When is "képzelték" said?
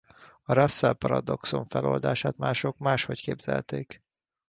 3.21-4.03